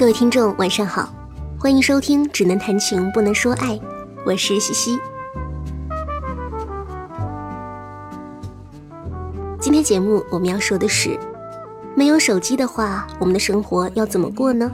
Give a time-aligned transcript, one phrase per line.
[0.00, 1.12] 各位听众，晚上好，
[1.58, 3.74] 欢迎收听《只能谈情不能说爱》，
[4.24, 4.98] 我是西西。
[9.60, 11.20] 今天节目我们要说的是，
[11.94, 14.72] 没有手机的话，我们的生活要怎么过呢？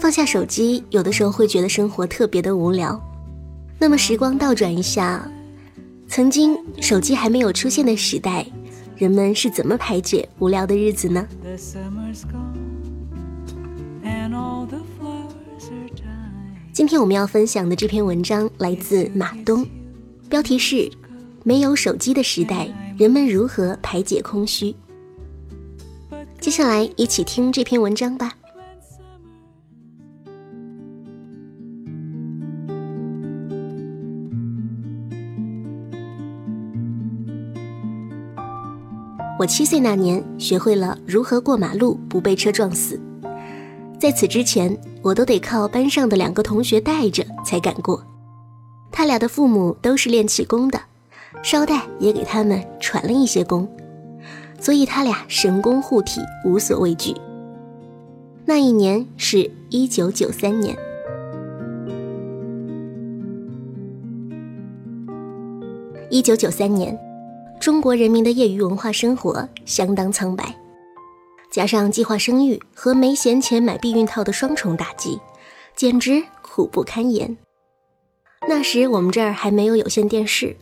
[0.00, 2.98] 放下手机，有的时候会觉得生活特别的无聊。
[3.78, 5.30] 那么时光倒转一下，
[6.08, 8.46] 曾经手机还没有出现的时代，
[8.96, 11.28] 人们是怎么排解无聊的日子呢？
[16.72, 19.66] 今天我们要分享的这篇文章来自马东，
[20.28, 20.76] 标题是
[21.44, 22.68] 《没有手机的时代，
[22.98, 24.74] 人们如何排解空虚》。
[26.40, 28.32] 接下来一起听这篇文章吧。
[39.38, 42.98] 我七岁那年，学会了如何过马路不被车撞死。
[44.02, 48.04] 在此之前，我都得靠班上的两个同学带着才敢过。
[48.90, 50.80] 他俩的父母都是练气功的，
[51.40, 53.68] 捎带也给他们传了一些功，
[54.58, 57.14] 所以他俩神功护体，无所畏惧。
[58.44, 60.76] 那一年是一九九三年。
[66.10, 66.98] 一九九三年，
[67.60, 70.52] 中国人民的业余文化生活相当苍白。
[71.52, 75.20] 加上计划生育和没闲钱买避孕套的双重打击，
[75.76, 77.36] 简直苦不堪言。
[78.48, 80.56] 那时我们这儿还没有有线电视，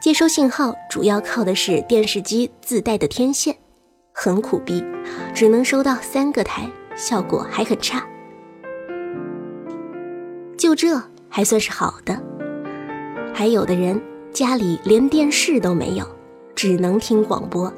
[0.00, 3.54] 接收信号主要靠的是电视机自带的天线，
[4.14, 4.82] 很苦逼，
[5.34, 8.02] 只能收到三个台，效果还很差。
[10.56, 12.18] 就这还算是好的，
[13.34, 14.00] 还有的人
[14.32, 16.08] 家里连电视都没有，
[16.54, 17.70] 只能听广播。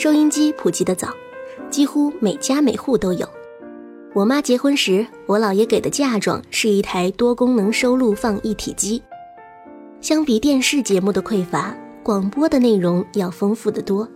[0.00, 1.14] 收音机普及的早，
[1.68, 3.28] 几乎每家每户都有。
[4.14, 9.02] 我妈结婚时，我姥爷给的嫁妆是一台多功能收录放一体机。
[10.00, 14.08] 相比电视节目的匮乏，广播的内容要丰富的多。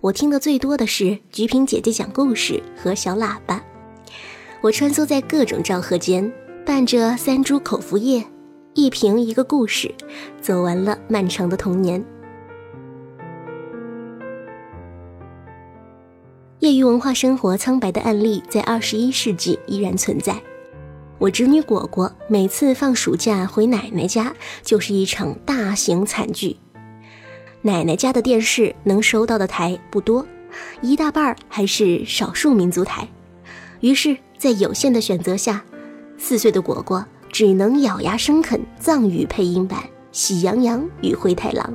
[0.00, 3.62] 我听的最多的是菊萍姐姐讲故事和小喇叭。
[4.62, 6.28] 我穿梭在各种昭和间，
[6.66, 8.24] 伴着三株口服液，
[8.74, 9.94] 一瓶一个故事，
[10.42, 12.04] 走完了漫长的童年。
[16.60, 20.40] 业余文化生活苍白的案例在二十一世纪依然存在。
[21.18, 26.56] 我侄女果果每次放暑假回奶奶家，就是一场大型惨剧。
[27.62, 30.26] 奶奶家的电视能收到的台不多，
[30.80, 33.08] 一大半还是少数民族台。
[33.80, 35.64] 于是，在有限的选择下，
[36.16, 39.80] 四岁的果果只能咬牙生啃藏语配音版
[40.12, 41.72] 《喜羊羊与灰太狼》。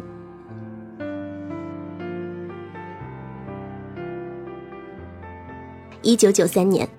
[6.10, 6.90] 一九九三年，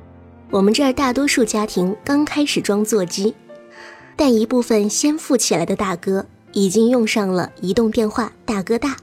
[0.52, 3.34] 我们这儿大多数家庭刚开始装座机，
[4.14, 8.96] 但一部分先富起来的大哥已经用上了移动电话大哥大。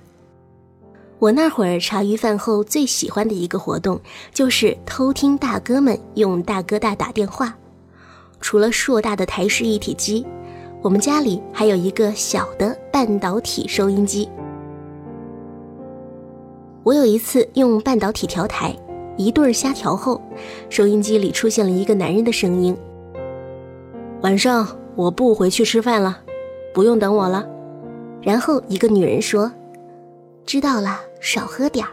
[1.19, 3.99] 我那会儿茶余饭后最喜欢的一个活动，
[4.33, 7.53] 就是偷听大哥们用大哥大打电话。
[8.39, 10.25] 除了硕大的台式一体机，
[10.81, 14.29] 我们家里还有一个小的半导体收音机。
[16.83, 18.73] 我有一次用半导体调台。
[19.17, 20.21] 一对儿瞎调后，
[20.69, 22.77] 收音机里出现了一个男人的声音
[24.21, 26.19] ：“晚上我不回去吃饭了，
[26.73, 27.45] 不用等我了。”
[28.21, 29.51] 然后一个女人说
[30.45, 31.91] ：“知道了，少喝点儿。”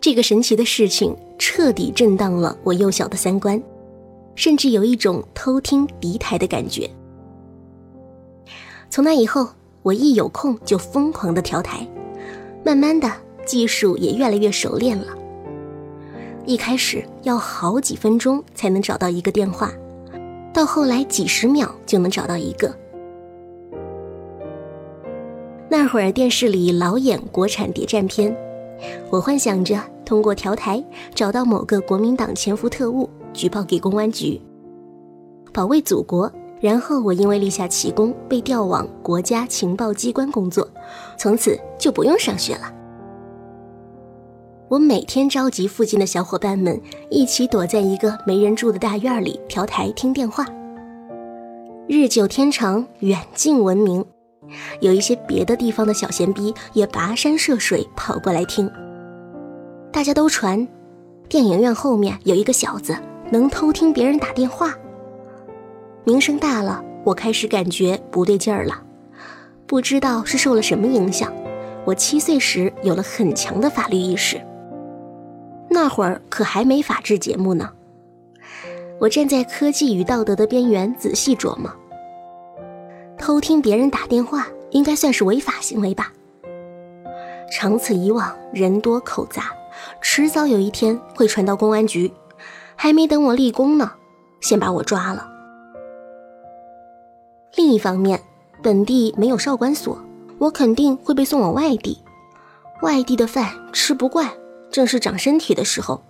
[0.00, 3.60] 这个神奇的事情彻底震荡了我幼小的三观，
[4.34, 6.88] 甚至有一种偷听敌台的感觉。
[8.90, 9.48] 从那以后，
[9.82, 11.84] 我一有空就疯狂的调台，
[12.64, 13.10] 慢慢的。
[13.44, 15.06] 技术也越来越熟练了。
[16.46, 19.72] 一开始要好几分钟才能找到一个电话，
[20.52, 22.74] 到后来几十秒就能找到一个。
[25.68, 28.36] 那会儿电视里老演国产谍战片，
[29.10, 34.40] 我幻想着通过调台找到某个国民党潜伏特务，举报给公安局，
[35.52, 36.30] 保卫祖国。
[36.60, 40.66] 然后我因为立下奇功，被调往国家情报机关工作，
[41.18, 42.72] 从此就不用上学了。
[44.70, 46.80] 我每天召集附近的小伙伴们
[47.10, 50.46] 一起躲在一个没人住的大院里调台听电话。
[51.86, 54.02] 日久天长，远近闻名，
[54.80, 58.70] 有一些别的地方的小闲逼也跋山涉水跑过来听。
[59.92, 60.66] 大家都传，
[61.28, 62.96] 电影院后面有一个小子
[63.30, 64.74] 能偷听别人打电话。
[66.04, 68.82] 名声大了，我开始感觉不对劲儿了，
[69.66, 71.30] 不知道是受了什么影响。
[71.84, 74.40] 我七岁时有了很强的法律意识。
[75.74, 77.72] 那会儿可还没法制节目呢。
[79.00, 81.68] 我站在科技与道德的边缘，仔细琢磨。
[83.18, 86.12] 偷听别人打电话应该算是违法行为吧？
[87.50, 89.52] 长此以往，人多口杂，
[90.00, 92.10] 迟早有一天会传到公安局。
[92.76, 93.90] 还没等我立功呢，
[94.40, 95.28] 先把我抓了。
[97.56, 98.20] 另一方面，
[98.62, 99.98] 本地没有少管所，
[100.38, 101.98] 我肯定会被送往外地。
[102.82, 104.28] 外地的饭吃不惯，
[104.74, 106.02] 正是长身体的时候，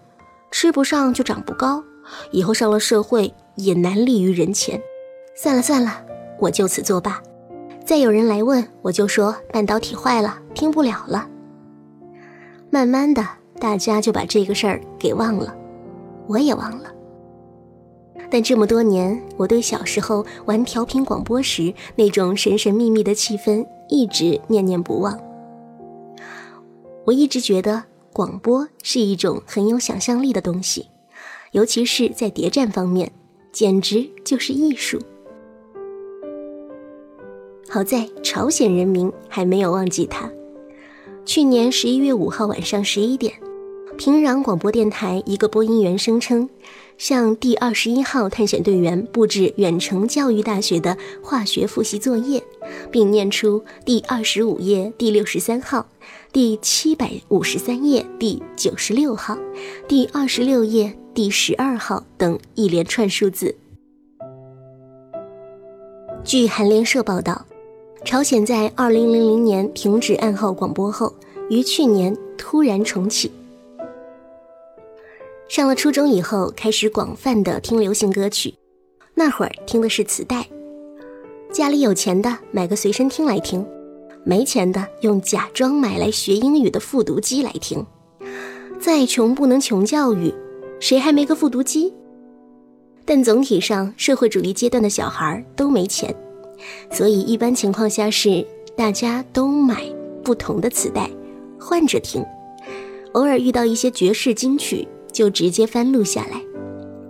[0.51, 1.85] 吃不上就长不高，
[2.31, 4.81] 以后上了社会也难立于人前。
[5.37, 6.03] 算了算了，
[6.39, 7.23] 我就此作罢。
[7.85, 11.29] 再有人来问，我就说半导体坏了，听不了了。
[12.71, 13.23] 慢慢的，
[13.61, 15.55] 大家就把这个事儿给忘了，
[16.27, 16.91] 我也忘了。
[18.31, 25.21] 但这么多年，我对小时候玩调频广播时那种神神秘秘的气氛一直念念不忘。
[27.05, 27.85] 我一直觉得
[28.15, 30.87] 广播是一种很有想象力的东西，
[31.51, 33.11] 尤其是在谍战方面，
[33.51, 35.01] 简直就是艺术。
[37.69, 40.31] 好在朝鲜人民还没有忘记他。
[41.27, 43.35] 去年十一月五号晚上十一点。
[43.97, 46.49] 平壤广播电台一个播音员声称，
[46.99, 52.43] 向第二十一号探险队员布置远程教育大学的化学复习作业，
[52.91, 55.87] 并念出第二十五页第六十三号、
[56.35, 59.39] 第七百五十三页第九十六号、
[59.87, 63.55] 第二十六页第十二号等一连串数字。
[66.25, 67.47] 据韩联社报道，
[68.05, 71.15] 朝鲜在二零零零年停止暗号广播后，
[71.51, 73.31] 于去年突然重启。
[75.49, 78.53] 上了初中以后，开始广泛的听流行歌曲。
[79.15, 80.49] 那会儿听的是磁带，
[81.53, 83.65] 家里有钱的买个随身听来听，
[84.25, 87.85] 没钱的用假装买来学英语的复读机来听。
[88.81, 90.35] 再穷不能穷教育，
[90.81, 91.93] 谁还没个复读机？
[93.05, 96.15] 但总体上，社会主义阶段的小孩都没钱，
[96.91, 99.85] 所以一般情况下是大家都买
[100.25, 101.11] 不同的磁带，
[101.61, 102.25] 换着听。
[103.13, 104.89] 偶尔遇到一些绝世金曲。
[105.15, 106.43] 就直接翻录下来，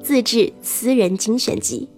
[0.03, 1.89] 自制私人精选集。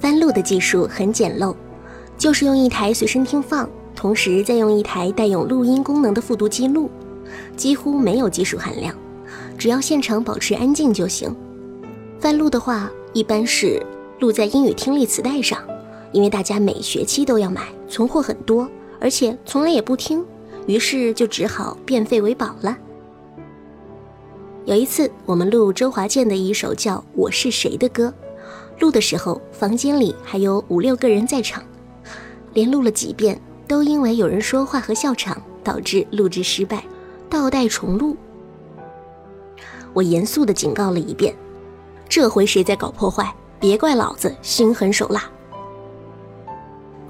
[0.00, 1.54] 翻录的技术很简陋，
[2.16, 6.90] 就是用一台随身听放，同时再用一台带有录音功能的复读机录，
[7.54, 8.94] 几乎没有技术含量，
[9.58, 11.36] 只要现场保持安静就行。
[12.18, 13.84] 翻录的话，一般是
[14.20, 15.62] 录在英语听力磁带上，
[16.12, 18.66] 因为大家每学期都要买，存货很多，
[18.98, 20.24] 而且从来也不听。
[20.66, 22.76] 于是就只好变废为宝了。
[24.64, 28.12] 有一次，我们录周华健的一首叫《我是谁》的歌，
[28.80, 31.62] 录的时候房间里还有五六个人在场，
[32.54, 33.38] 连录了几遍，
[33.68, 36.82] 都因为有人说话和笑场，导致录制失败，
[37.28, 38.16] 倒带重录。
[39.92, 41.34] 我严肃地警告了一遍，
[42.08, 45.30] 这回谁在搞破坏，别怪老子心狠手辣。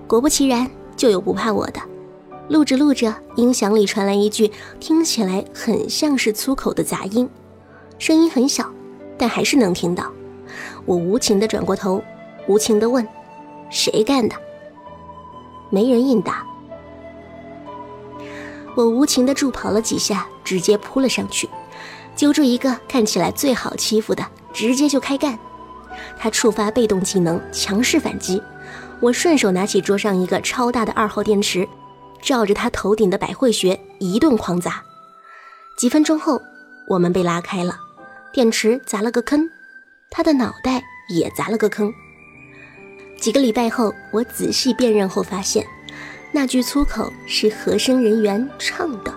[0.09, 1.81] 果不其然，就有不怕我的。
[2.49, 4.51] 录着录着，音响里传来一句
[4.81, 7.31] 听起来很像是粗口的杂音，
[7.97, 8.69] 声音很小，
[9.17, 10.11] 但还是能听到。
[10.91, 12.03] 我无情的转过头，
[12.49, 13.07] 无情的问
[13.71, 14.35] ：“谁干的？”
[15.71, 16.45] 没人应答。
[18.77, 21.49] 我无情的助跑了几下，直接扑了上去，
[22.17, 25.39] 揪住一个看起来最好欺负的，直接就开干。
[26.19, 28.43] 他触发被动技能，强势反击。
[28.99, 31.69] 我顺手拿起桌上一个超大的二号电池。
[32.21, 34.83] 照着他头顶的百会穴一顿狂砸，
[35.79, 36.43] 几分钟后，
[36.89, 37.77] 我们被拉开了，
[38.33, 39.49] 电池砸了个坑，
[40.11, 41.93] 他的脑袋也砸了个坑。
[43.19, 45.65] 几个礼拜后，我仔细辨认后发现，
[46.33, 49.15] 那句粗口是和声人员唱的。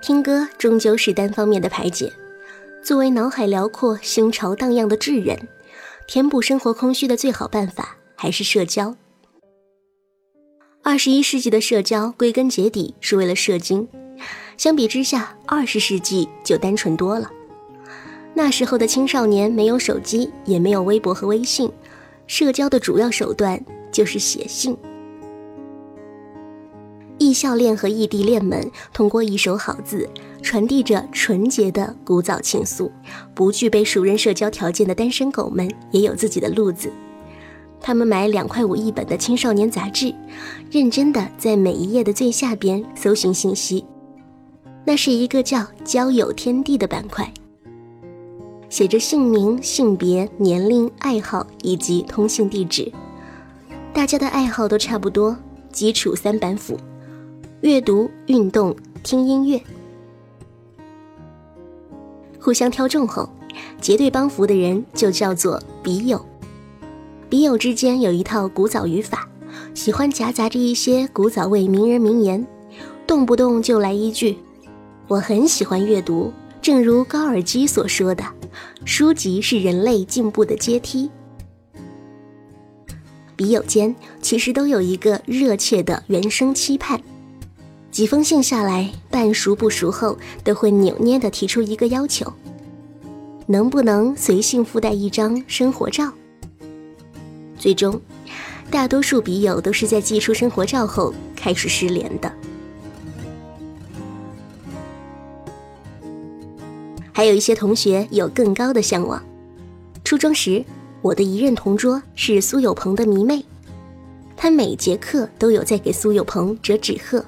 [0.00, 2.10] 听歌终究是单方面的排解，
[2.82, 5.48] 作为脑海辽阔、心潮荡漾的智人。
[6.06, 8.96] 填补生活空虚的最好办法还是社交。
[10.82, 13.86] 二十一世纪的社交归根结底是为了射精，
[14.58, 17.30] 相比之下，二十世纪就单纯多了。
[18.34, 21.70] 那时候的青少年没有手机，也没有微博和微信，
[22.26, 24.76] 社交的主要手段就是写信。
[27.18, 30.08] 异校恋和异地恋们通过一手好字，
[30.42, 32.90] 传递着纯洁的古早情愫。
[33.34, 36.90] 不具备熟人社交条件的单身狗们也有自己的路子。
[37.80, 40.12] 他们买两块五一本的青少年杂志，
[40.68, 43.84] 认真的在每一页的最下边搜寻信息。
[44.88, 47.30] 那是一个叫“交友天地”的板块。
[48.70, 52.90] 写着姓名、性别、年龄、爱好以及通信地址。
[53.92, 55.36] 大家的爱好都差不多，
[55.70, 56.78] 基础三板斧：
[57.60, 59.60] 阅读、运动、听音乐。
[62.40, 63.28] 互相挑中后，
[63.82, 66.24] 结对帮扶的人就叫做笔友。
[67.28, 69.28] 笔友之间有一套古早语法，
[69.74, 72.46] 喜欢夹杂着一些古早味名人名言，
[73.06, 74.38] 动不动就来一句
[75.08, 78.24] ：“我很喜欢阅读。”正如高尔基所说的，
[78.84, 81.08] 书籍是人类进步的阶梯。
[83.36, 87.00] 笔友间其实都有一个热切的原生期盼，
[87.92, 92.30] 几封信下来，半熟不熟后，都会扭捏的提出一个要求：
[93.46, 96.12] 能不能随信附带一张生活照？
[97.56, 97.98] 最终，
[98.68, 102.30] 大多数笔友都是在寄出生活照后开始失联的。
[107.18, 109.20] 还有一些同学有更高的向往。
[110.04, 110.64] 初中时，
[111.02, 113.44] 我的一任同桌是苏有朋的迷妹，
[114.36, 117.24] 她每节课都有在给苏有朋折纸鹤，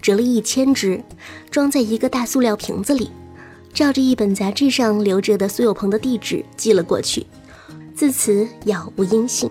[0.00, 1.02] 折了一千只，
[1.50, 3.10] 装在一个大塑料瓶子里，
[3.72, 7.26] 照着一本杂志上留着的苏有朋的地址寄了过去，
[7.92, 9.50] 自此杳无音信。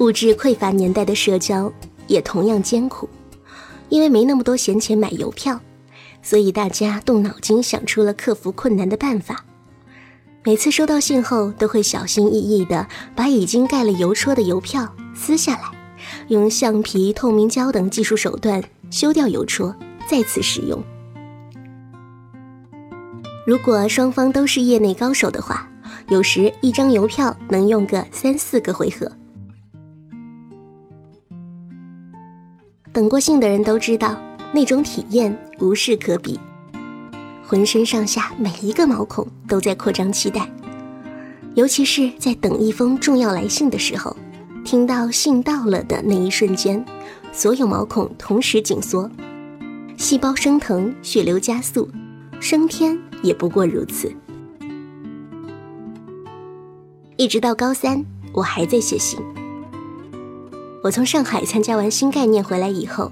[0.00, 1.72] 物质匮乏年代的社交
[2.08, 3.08] 也同样艰苦。
[3.88, 5.60] 因为没那么多闲钱买邮票，
[6.22, 9.44] 所以大家动脑筋想出了克服困难的办法。
[10.44, 15.70] 每次收到信后，都会小心翼翼地把已经盖了邮戳的邮票撕下来，
[16.28, 19.74] 用橡皮、透明胶等技术手段修掉邮戳，
[20.08, 20.82] 再次使用。
[23.46, 25.68] 如果双方都是业内高手的话，
[26.08, 29.10] 有时一张邮票能用个三四个回合。
[32.96, 34.18] 等过信的人都知道，
[34.54, 36.40] 那种体验无事可比，
[37.46, 40.50] 浑身上下每一个毛孔都在扩张期待，
[41.54, 44.16] 尤其是在等一封重要来信的时候，
[44.64, 46.82] 听到信到了的那一瞬间，
[47.34, 49.10] 所有毛孔同时紧缩，
[49.98, 51.90] 细胞升腾，血流加速，
[52.40, 54.10] 升天也不过如此。
[57.18, 59.20] 一直到高三，我还在写信。
[60.86, 63.10] 我从上海参加完新概念回来以后，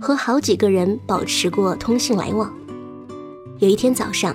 [0.00, 2.50] 和好几个人保持过通信来往。
[3.58, 4.34] 有一天早上，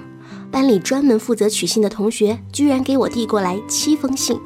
[0.52, 4.40] 班里专门负责取信的同学居然给我递过来七封信。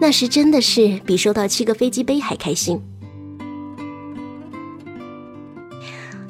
[0.00, 2.82] 那时真的是比收到七个飞机杯还开心。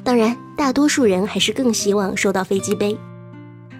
[0.03, 2.95] 当然，大多数人还是更希望收到飞机杯。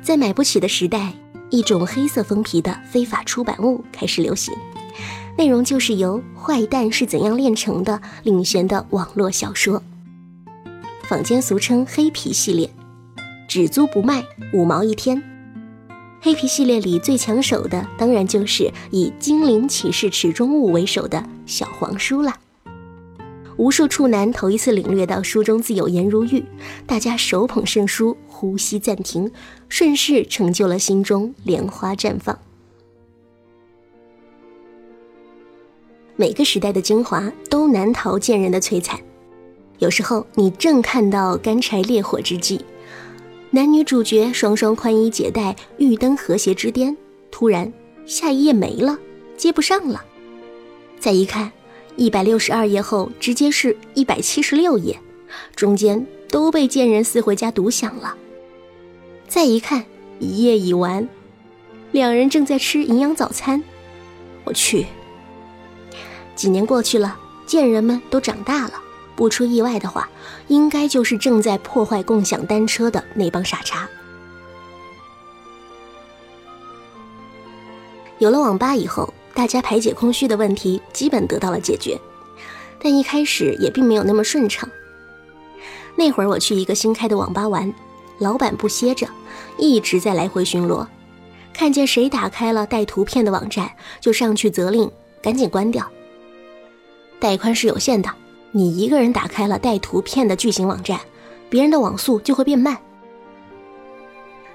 [0.02, 1.14] 在买不起的时代，
[1.52, 4.52] 一种黑色封皮的非法出版物开始流行。
[5.40, 7.94] 内容就是由《坏蛋是怎样炼成的》
[8.24, 9.82] 领衔的网络小说，
[11.04, 12.70] 坊间俗称“黑皮系列”，
[13.48, 15.24] 只租不卖，五毛一天。
[16.20, 22.36] 黑皮系列里最抢手的，当然就是以精灵骑士池中物为首的小黄书了。
[23.56, 26.44] 无数处男头一次领略到书中自有颜如玉，
[26.86, 29.32] 大家手捧圣书，呼吸暂停，
[29.70, 32.38] 顺势成就了心中莲花绽放。
[36.20, 39.00] 每个时代的精华都难逃贱人的摧残。
[39.78, 42.60] 有时候你正看到干柴烈火之际，
[43.52, 46.98] 男女主角双双宽衣解带，玉灯和谐之巅，
[47.32, 47.72] 突然
[48.06, 49.00] 下一页没了，
[49.38, 50.04] 接不上了。
[51.00, 51.50] 再一看，
[51.96, 55.00] 一百六十二页后直接是一百七十六页，
[55.56, 58.14] 中间都被贱人撕回家独享了。
[59.30, 59.86] 再一看，
[60.20, 61.08] 一页已完，
[61.94, 63.64] 两人正在吃营养早餐。
[64.44, 64.86] 我去！
[66.40, 68.74] 几年过去了，贱人们都长大了，
[69.14, 70.08] 不出意外的话，
[70.48, 73.86] 应该就是正在破坏共享单车的那帮傻叉。
[78.20, 82.00] 有了网吧以后，大家排解空虚的问题基本得到了解决，
[82.82, 84.70] 但一开始也并没有那么顺畅。
[85.98, 87.74] 那会儿我去一个新开的网吧玩，
[88.18, 89.06] 老板不歇着，
[89.58, 90.88] 一直在来回巡逻，
[91.54, 93.70] 看见谁打开了带图片的网站，
[94.00, 94.90] 就上去责令
[95.22, 95.86] 赶紧关掉。
[97.20, 98.10] 带宽是有限的，
[98.52, 101.00] 你一个人打开了带图片的巨型网站，
[101.50, 102.78] 别人的网速就会变慢。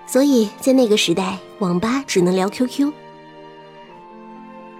[0.06, 2.92] 所以在那个时代，网吧只能聊 QQ。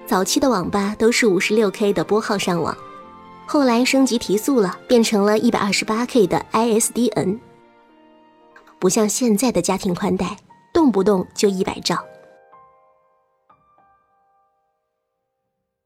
[0.07, 2.76] 早期的网吧都是五十六 K 的拨号上网，
[3.47, 7.38] 后来升级提速了，变成了一百二十八 K 的 ISDN。
[8.79, 10.37] 不像现在的家庭宽带，
[10.73, 12.05] 动不动就一百兆。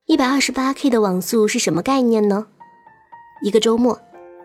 [0.09, 2.47] 一百二十八 K 的网速是什么概念呢？
[3.43, 4.01] 一个周末，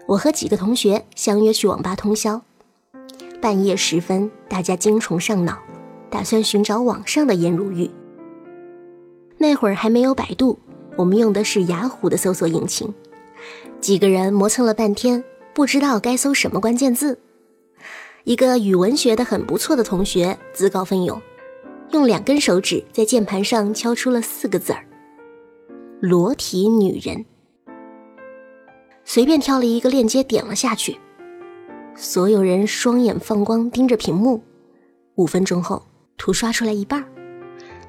[0.06, 2.42] 我和几个同学相约去网吧通宵，
[3.42, 5.58] 半夜时分，大家精虫上脑，
[6.10, 7.90] 打算寻找网上的颜如玉。
[9.38, 10.60] 那会儿还没有百度，
[10.98, 12.94] 我们用的是雅虎的搜索引擎。
[13.80, 17.18] 几个人磨蹭了半天，不知道该搜什么关键字。
[18.26, 21.22] 一个语文学的很不错的同学自告奋勇，
[21.92, 24.86] 用两根手指在键盘上敲出了四个字儿
[26.06, 27.24] ：“裸体女人。”
[29.06, 30.98] 随便挑了一个链接点了下去，
[31.96, 34.44] 所有人双眼放光盯着屏幕。
[35.16, 35.82] 五分钟后，
[36.18, 37.06] 图刷出来一半，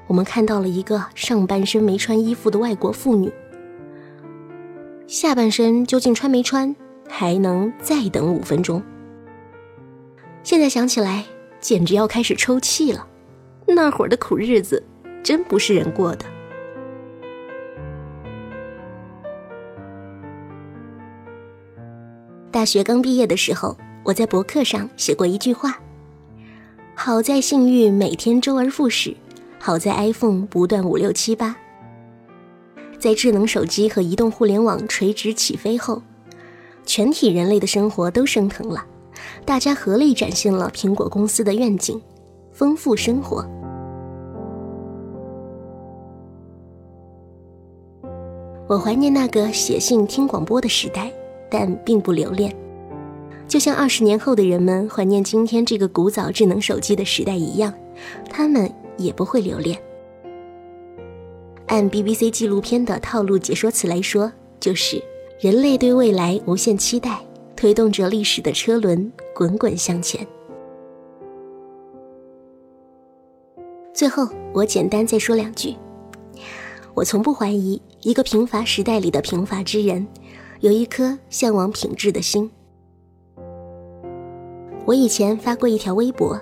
[0.07, 3.29] 我们看到了一个上半身没穿衣服的外国妇女。
[5.07, 6.73] 下半身究竟穿没穿，
[7.09, 8.81] 还能再等五分钟。
[10.41, 11.25] 现在想起来，
[11.59, 13.05] 简直要开始抽泣了。
[13.67, 14.81] 那会儿的苦日子，
[15.21, 16.25] 真不是人过的。
[22.55, 25.77] 大学刚毕业的时候，我在博客上写过一句话
[26.95, 29.13] ：“好在信誉每天周而复始，
[29.59, 31.53] 好在 iPhone 不断五六七八。”
[32.97, 36.01] 在智能手机和移动互联网垂直起飞后，
[36.85, 38.85] 全体人类的生活都升腾了。
[39.43, 42.01] 大家合力展现了苹果公司的愿景，
[42.53, 43.45] 丰富生活。
[48.65, 51.11] 我怀念那个写信听广播的时代，
[51.49, 52.55] 但并不留恋。
[53.47, 57.73] 就像二十年后的人们怀念今天这个古早智能手机的时代一样，
[58.29, 59.77] 他们也不会留恋。
[61.67, 65.01] 按 BBC 纪录片的套路解说词来说，就是
[65.39, 67.19] 人类对未来无限期待。
[67.55, 70.27] 推动着历史的车轮滚滚向前。
[73.93, 75.73] 最后，我简单再说两句。
[76.93, 80.05] 我从不怀疑一个贫乏时代里的贫乏之人，
[80.65, 82.49] 有一颗向往品质的心。
[84.83, 86.41] 我以前发过一条微博：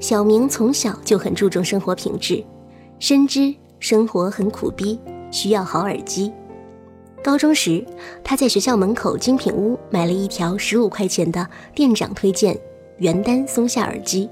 [0.00, 2.44] 小明从小就很注重生活品质，
[2.98, 4.98] 深知生活很苦逼，
[5.30, 6.32] 需要好耳机。
[7.22, 7.86] 高中时，
[8.24, 12.58] 他在学校门口精品屋买了一条十五块钱的店长推荐
[12.96, 14.28] 原单松下耳机，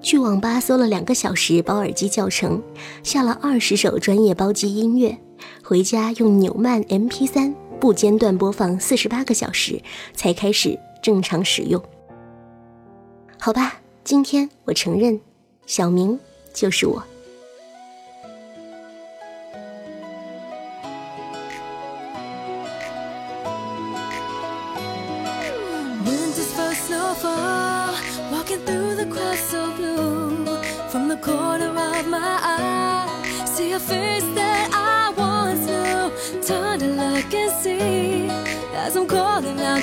[0.00, 2.62] 去网吧搜了两个小时包耳机教程，
[3.02, 5.18] 下了二十首专业包机音乐，
[5.62, 9.80] 回家用纽曼 MP3 不间断播放四十八个小时，
[10.14, 11.82] 才开始正常使用。
[13.38, 15.20] 好吧，今天我承认，
[15.66, 16.18] 小明
[16.52, 17.02] 就是我。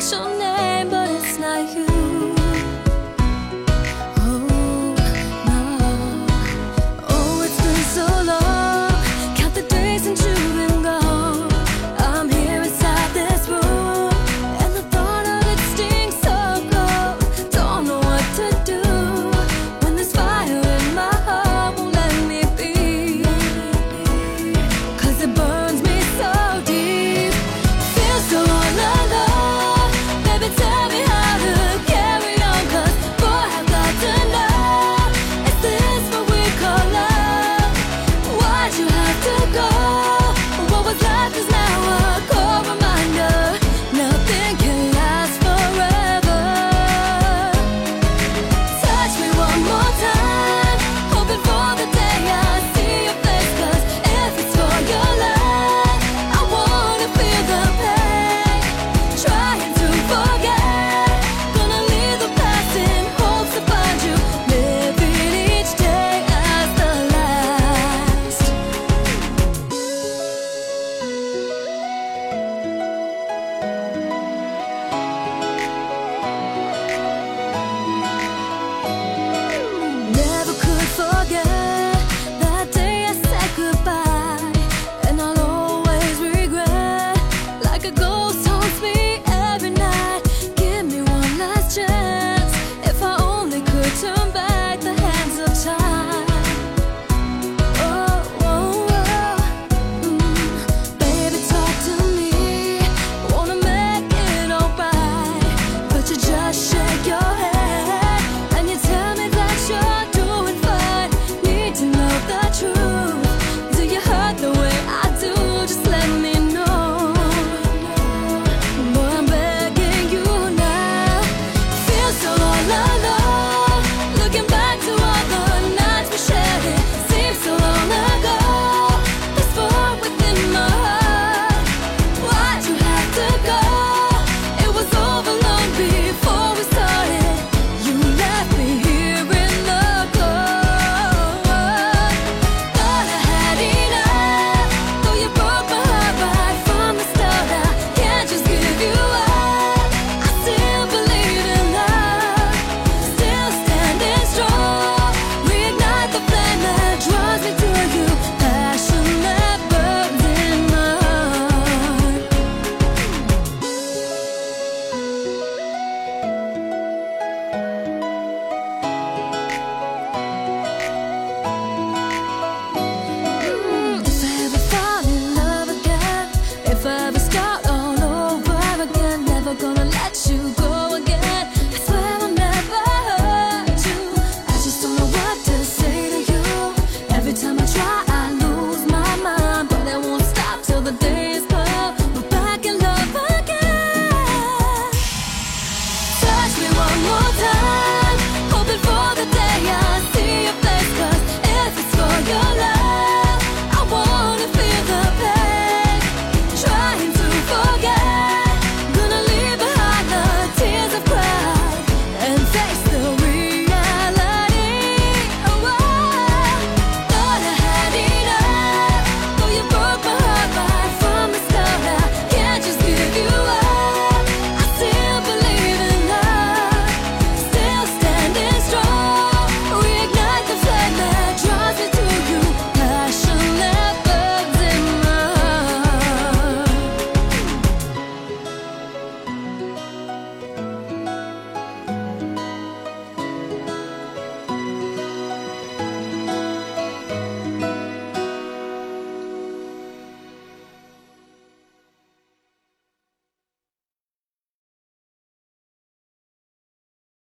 [0.04, 0.43] So.